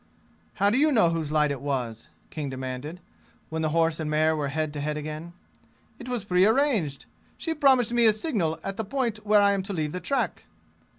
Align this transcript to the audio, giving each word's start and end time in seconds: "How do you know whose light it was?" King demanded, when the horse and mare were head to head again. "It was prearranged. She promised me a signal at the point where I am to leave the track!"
"How 0.55 0.71
do 0.71 0.79
you 0.79 0.91
know 0.91 1.11
whose 1.11 1.31
light 1.31 1.51
it 1.51 1.61
was?" 1.61 2.07
King 2.31 2.49
demanded, 2.49 3.01
when 3.49 3.61
the 3.61 3.69
horse 3.69 3.99
and 3.99 4.09
mare 4.09 4.35
were 4.35 4.47
head 4.47 4.73
to 4.73 4.79
head 4.81 4.97
again. 4.97 5.33
"It 5.99 6.09
was 6.09 6.23
prearranged. 6.23 7.05
She 7.37 7.53
promised 7.53 7.93
me 7.93 8.07
a 8.07 8.13
signal 8.13 8.57
at 8.63 8.77
the 8.77 8.83
point 8.83 9.23
where 9.23 9.43
I 9.43 9.51
am 9.51 9.61
to 9.61 9.73
leave 9.73 9.91
the 9.91 9.99
track!" 9.99 10.45